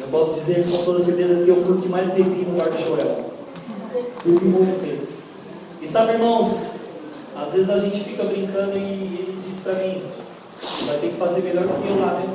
[0.00, 2.70] Eu posso dizer com toda certeza que eu fui o que mais bebi no bar
[2.70, 3.26] de Joel.
[4.24, 5.06] Bebi com certeza.
[5.80, 6.70] E sabe, irmãos,
[7.36, 10.02] às vezes a gente fica brincando e ele diz para mim,
[10.86, 12.26] vai ter que fazer melhor do que eu lá, né?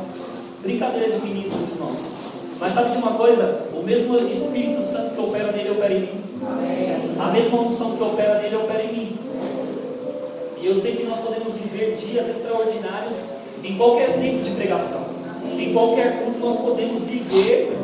[0.61, 2.13] Brincadeira de ministros, irmãos.
[2.59, 3.65] Mas sabe de uma coisa?
[3.73, 6.23] O mesmo Espírito Santo que opera nele opera em mim.
[7.19, 9.17] A mesma unção que opera nele opera em mim.
[10.61, 13.29] E eu sei que nós podemos viver dias extraordinários
[13.63, 15.05] em qualquer tipo de pregação.
[15.57, 17.75] Em qualquer culto nós podemos viver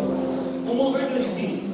[0.64, 1.66] no mover do Espírito.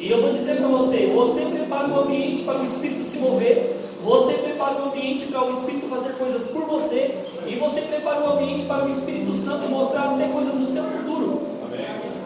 [0.00, 3.76] E eu vou dizer para você: você prepara o ambiente para o Espírito se mover,
[4.02, 7.14] você prepara o ambiente para o Espírito fazer coisas por você,
[7.46, 11.40] e você prepara o ambiente para o Espírito Santo mostrar até coisas do seu futuro.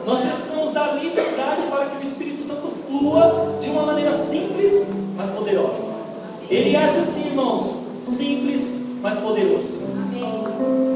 [0.07, 5.29] Nós precisamos dar liberdade para que o Espírito Santo flua de uma maneira simples, mas
[5.29, 5.85] poderosa.
[6.51, 7.80] Ele age assim, irmãos,
[8.11, 9.81] simples, mas poderoso.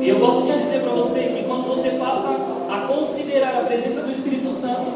[0.02, 2.28] E eu gosto de dizer para você que quando você passa
[2.68, 4.92] a considerar a presença do Espírito Santo,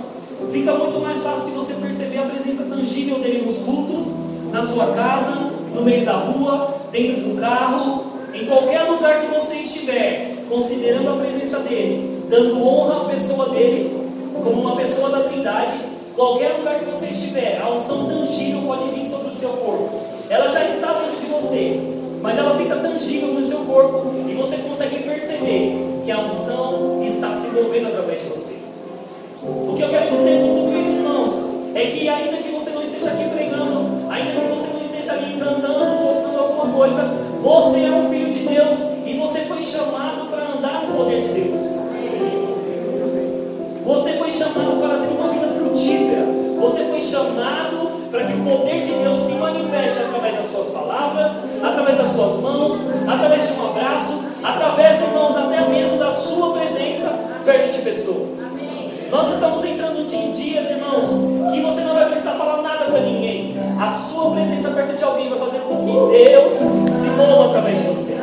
[0.52, 4.12] fica muito mais fácil de você perceber a presença tangível dele nos cultos,
[4.52, 9.56] na sua casa, no meio da rua, dentro do carro, em qualquer lugar que você
[9.56, 13.98] estiver, considerando a presença dele, dando honra à pessoa dele,
[14.32, 15.72] como uma pessoa da Trindade,
[16.14, 20.00] qualquer lugar que você estiver, a unção tangível pode vir sobre o seu corpo.
[20.28, 21.80] Ela já está dentro de você,
[22.20, 27.32] mas ela fica tangível no seu corpo e você consegue perceber que a unção está
[27.32, 28.58] se movendo através de você.
[29.42, 32.82] O que eu quero dizer com tudo isso, irmãos, é que ainda que você não
[32.82, 37.02] esteja aqui pregando, ainda que você não esteja ali cantando, tocando alguma coisa,
[37.42, 41.28] você é um filho de Deus e você foi chamado para andar no poder de
[41.28, 41.88] Deus.
[43.84, 46.26] Você foi chamado para ter uma vida frutífera.
[46.60, 47.77] Você foi chamado
[48.18, 51.30] para que o poder de Deus se manifeste através das suas palavras,
[51.62, 57.14] através das suas mãos, através de um abraço, através, irmãos, até mesmo da sua presença
[57.44, 58.42] perto de pessoas.
[59.08, 61.08] Nós estamos entrando em dias, irmãos,
[61.52, 63.56] que você não vai precisar falar nada para ninguém.
[63.80, 66.52] A sua presença perto de alguém vai fazer com que Deus
[66.96, 68.18] se mova através de você.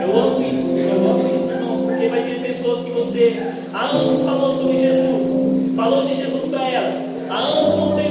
[0.00, 3.36] Eu amo isso, eu amo isso, irmãos, porque vai ter pessoas que você
[3.74, 7.07] há anos falou sobre Jesus, falou de Jesus para elas.
[7.38, 8.07] Anos você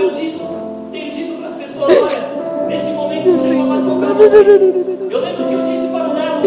[0.00, 0.40] tenho dito,
[0.90, 4.36] tenho dito para as pessoas, olha, nesse momento o Senhor vai tocar você.
[4.38, 6.40] Eu lembro que eu disse para o Nero,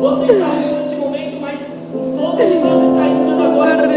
[0.00, 3.86] você está vivo neste momento, mas o fogo de Deus está entrando agora.
[3.86, 3.96] Vai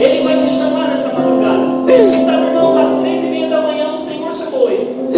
[0.00, 1.92] ele vai te chamar nessa madrugada.
[1.92, 5.08] E sabe, irmãos, às três e meia da manhã o Senhor chamou ele.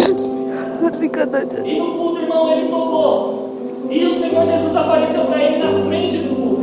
[1.65, 3.49] E no culto, irmão, ele tocou.
[3.89, 6.61] E o Senhor Jesus apareceu para ele na frente do culto.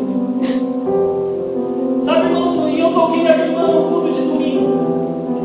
[2.03, 3.98] Sabe, irmãos, e eu toquei a irmã no culto.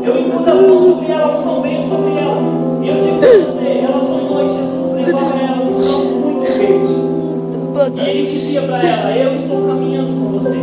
[0.04, 2.36] Eu impus as mãos sobre ela, um som veio sobre ela.
[2.82, 6.94] E eu digo para você, ela sonhou e Jesus levava ela Um campo muito verde.
[7.96, 10.56] E ele dizia para ela, eu estou caminhando com você.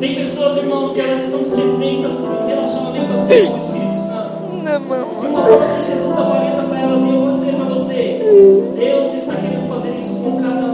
[0.00, 4.30] Tem pessoas, irmãos, que elas estão sedentas por um relacionamento assim com o Espírito Santo.
[5.22, 8.20] E uma hora que Jesus apareça para elas e eu vou dizer para você,
[8.76, 10.65] Deus está querendo fazer isso com cada um.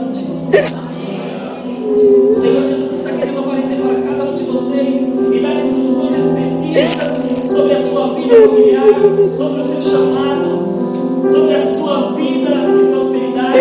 [7.48, 8.86] sobre a sua vida familiar,
[9.34, 13.58] sobre o seu chamado, sobre a sua vida de prosperidade.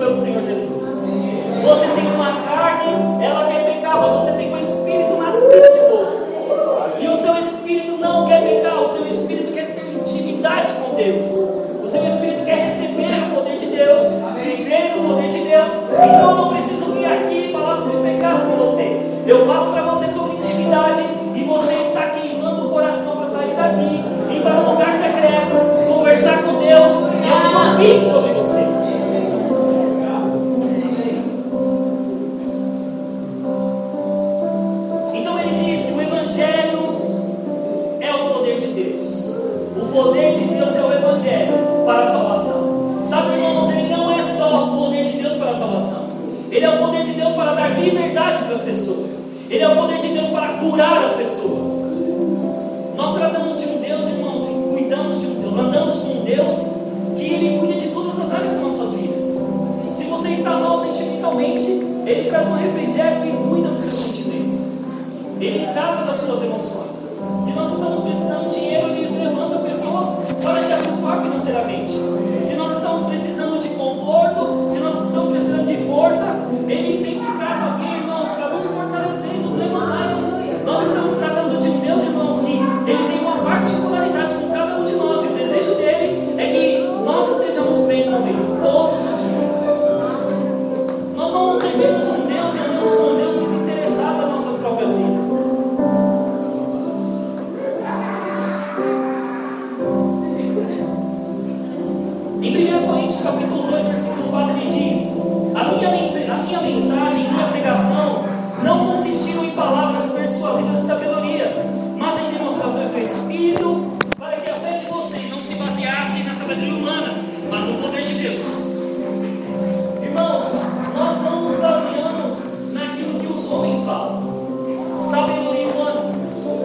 [0.00, 0.59] pelo Senhor Jesus.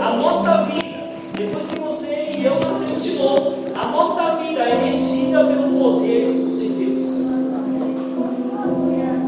[0.06, 0.86] a nossa vida,
[1.34, 6.32] depois que você e eu nascemos de novo, a nossa vida é regida pelo poder
[6.56, 7.34] de Deus.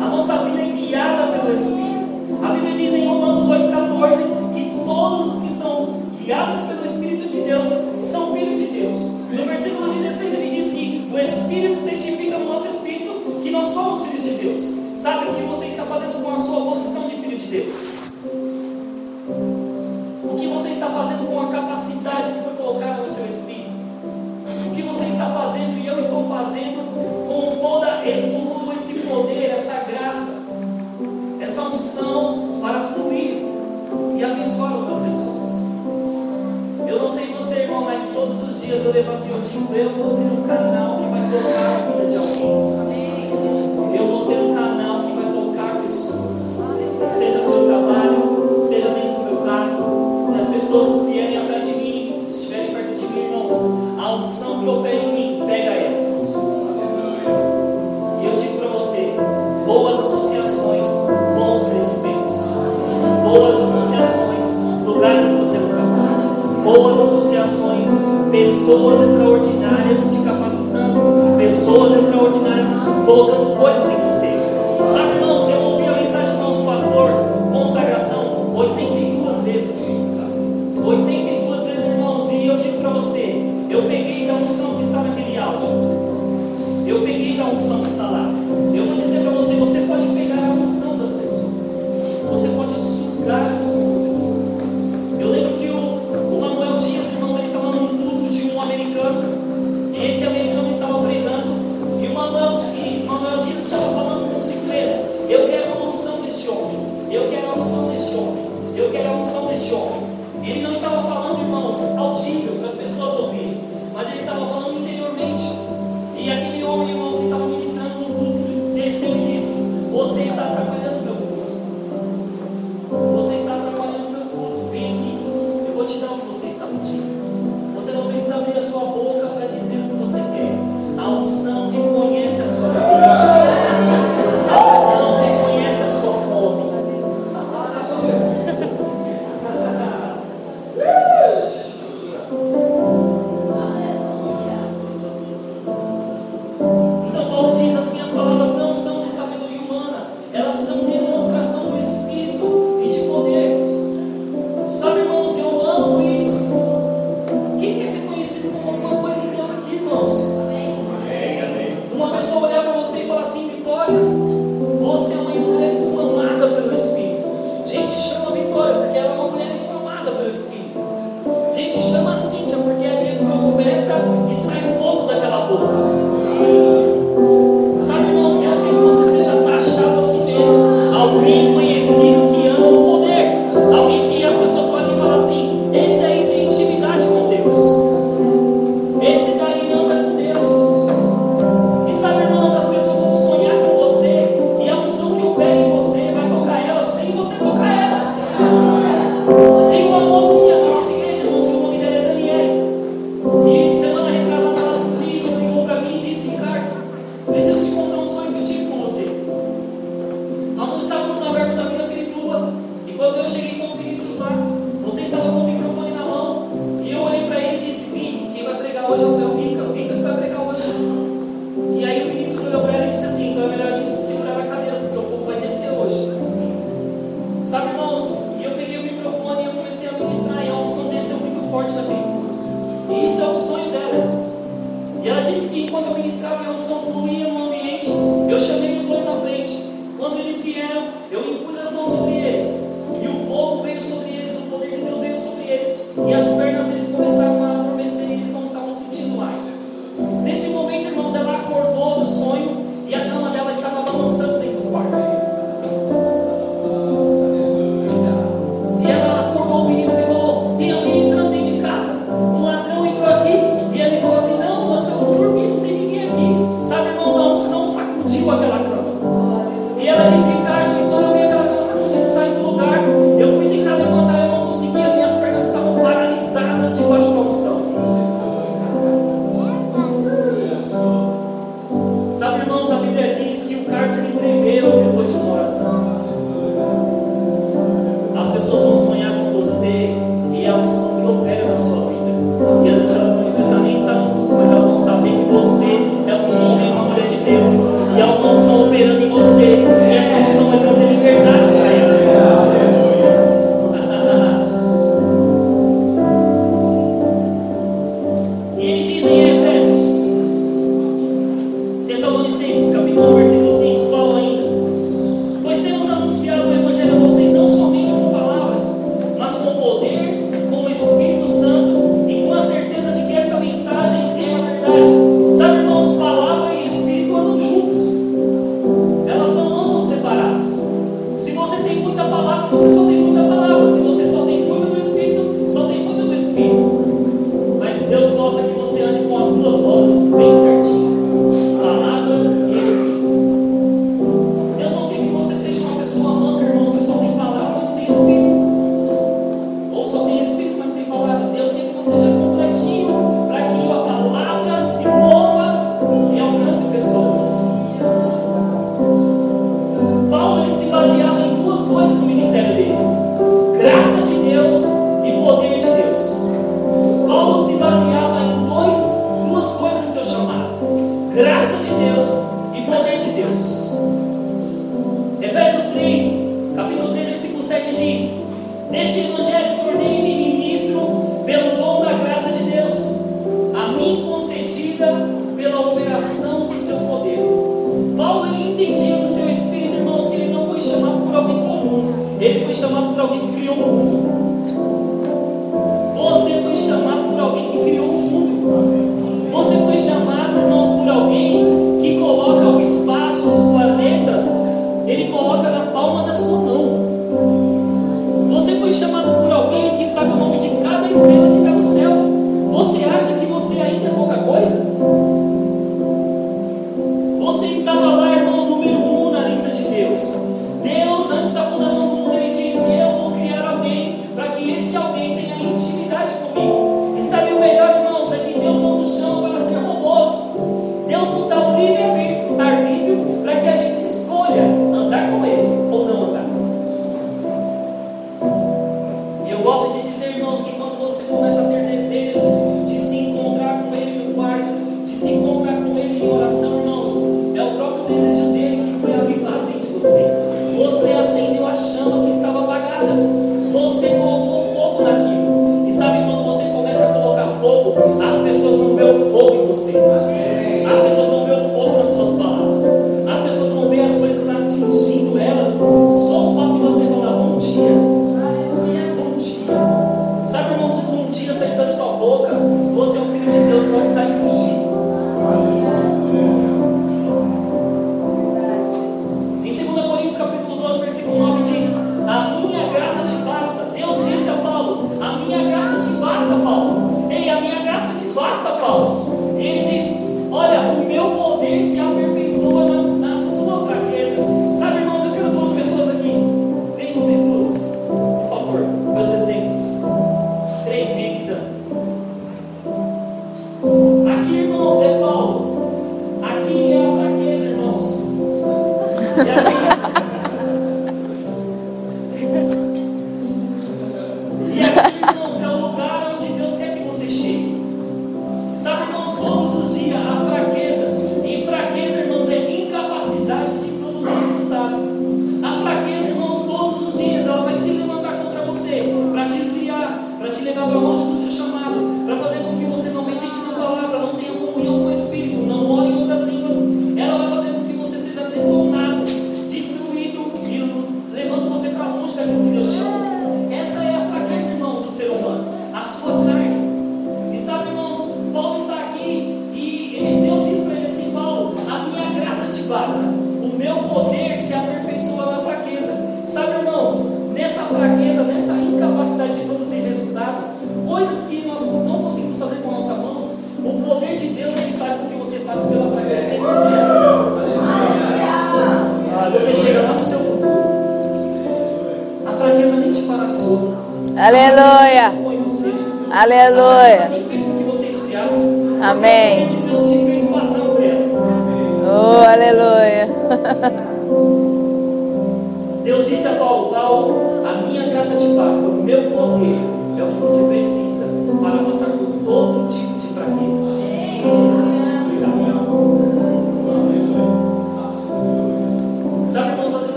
[0.00, 2.40] A nossa vida é guiada pelo Espírito.
[2.42, 7.42] A Bíblia diz em Romanos 8,14 que todos os que são guiados pelo Espírito de
[7.42, 7.68] Deus
[8.00, 9.00] são filhos de Deus.
[9.30, 14.06] No versículo 16 ele diz que o Espírito testifica no nosso espírito que nós somos
[14.06, 14.74] filhos de Deus.
[14.96, 17.93] Sabe o que você está fazendo com a sua posição de filho de Deus?
[20.94, 23.03] fazendo com a capacidade que foi colocada
[68.54, 72.68] pessoas extraordinárias te capacitando, pessoas extraordinárias
[73.04, 74.23] colocando coisas em você.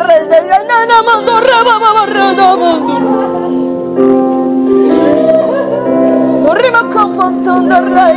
[0.00, 2.94] rey de Diana mando reba barrando mundo.
[6.46, 8.16] Corrimos con pantón de rey,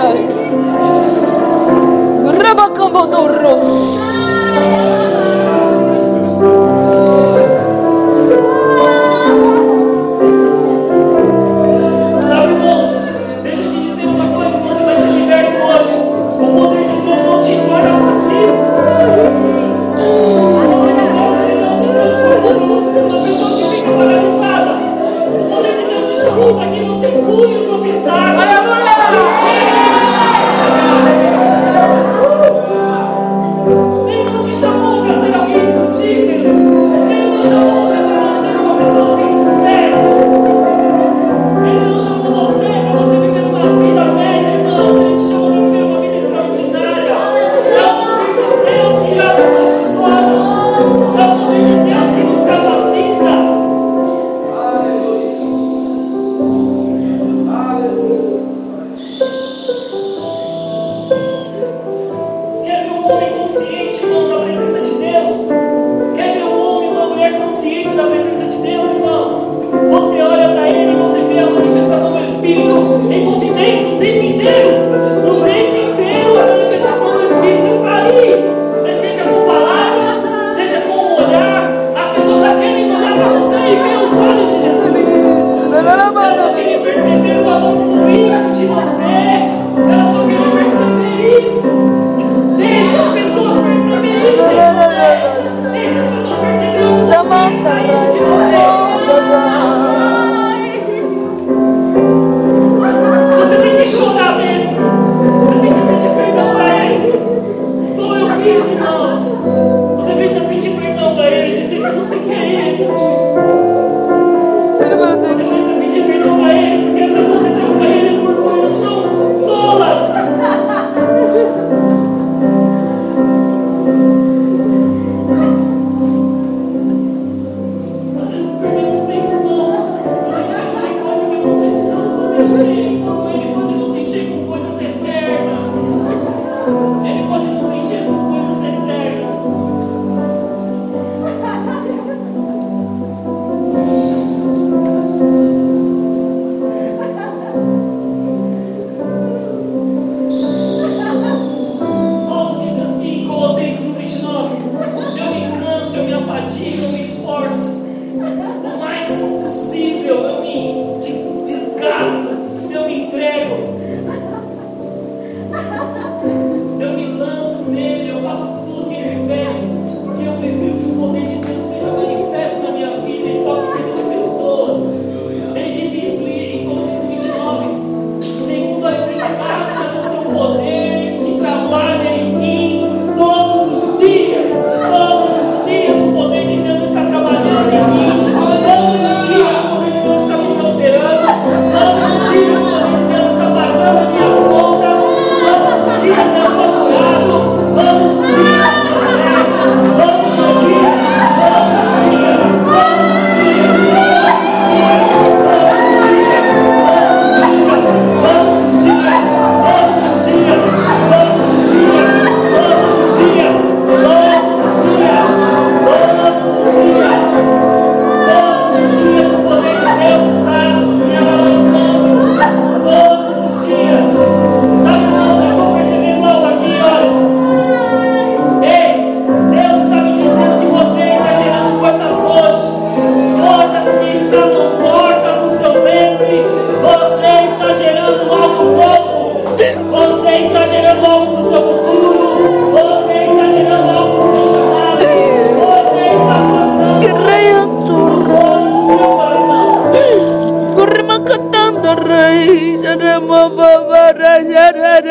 [0.00, 0.28] rey.
[2.38, 4.17] Reba con botón rojo.
[26.38, 28.57] ajuda que você pune os obstáculos.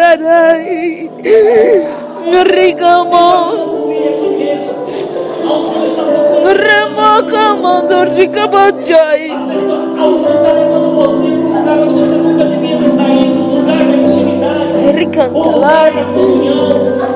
[0.07, 1.11] Sarai,
[2.55, 3.91] Rigamo,
[6.45, 9.31] Remoca, Mandor de Cabajai.
[9.31, 13.59] As pessoas está levando você para um lugar onde você nunca devia ter saído, um
[13.59, 16.69] lugar da intimidade, O um o da comunhão,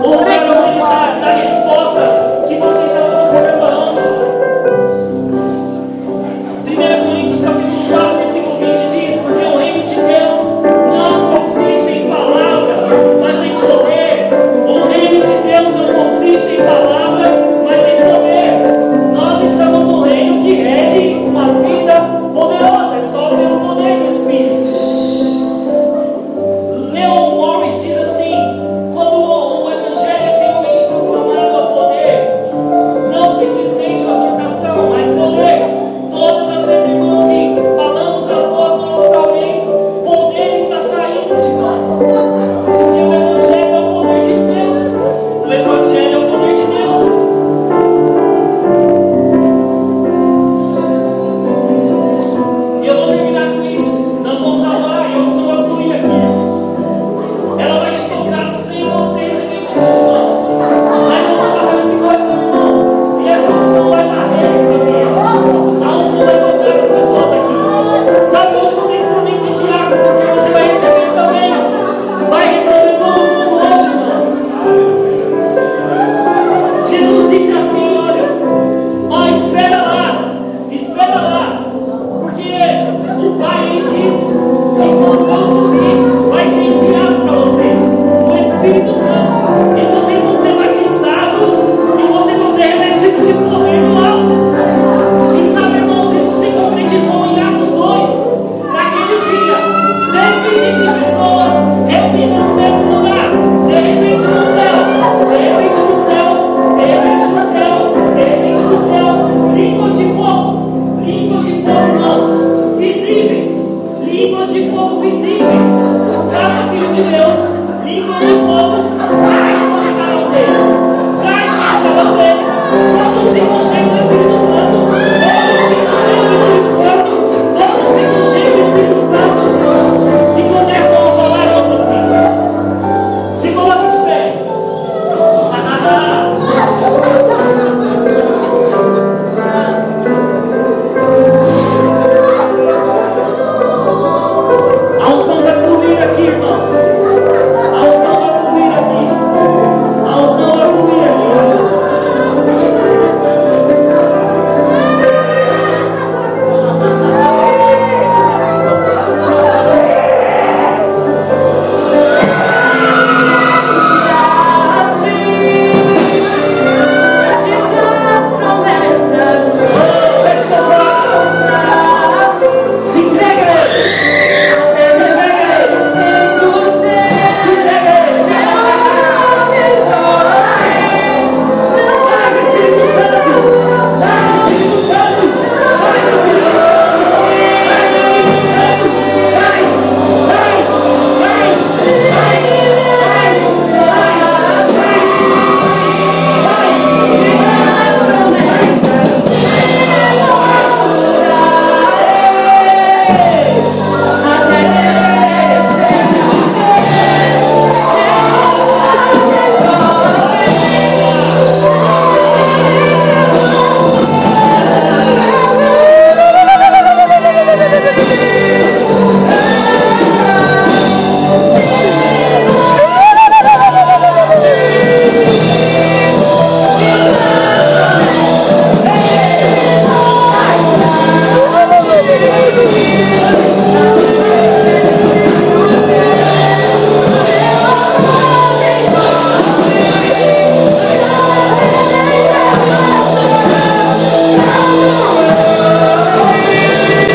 [0.04, 0.18] ou